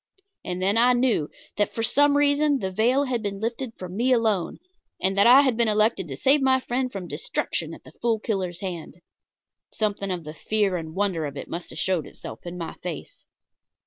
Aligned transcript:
And 0.43 0.59
then 0.63 0.77
I 0.79 0.93
knew 0.93 1.29
that 1.57 1.75
for 1.75 1.83
some 1.83 2.17
reason 2.17 2.57
the 2.57 2.71
veil 2.71 3.03
had 3.03 3.21
been 3.21 3.39
lifted 3.39 3.73
for 3.77 3.87
me 3.87 4.11
alone, 4.11 4.57
and 4.99 5.15
that 5.15 5.27
I 5.27 5.41
had 5.41 5.55
been 5.55 5.67
elected 5.67 6.07
to 6.07 6.17
save 6.17 6.41
my 6.41 6.59
friend 6.59 6.91
from 6.91 7.07
destruction 7.07 7.71
at 7.75 7.83
the 7.83 7.91
Fool 8.01 8.17
Killer's 8.19 8.61
hands. 8.61 8.95
Something 9.71 10.09
of 10.09 10.23
the 10.23 10.33
fear 10.33 10.75
and 10.75 10.95
wonder 10.95 11.27
of 11.27 11.37
it 11.37 11.47
must 11.47 11.69
have 11.69 11.77
showed 11.77 12.07
itself 12.07 12.47
in 12.47 12.57
my 12.57 12.73
face. 12.81 13.25